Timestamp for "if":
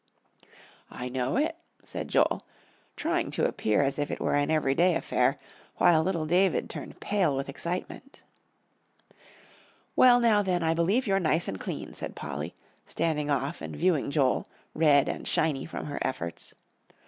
3.99-4.09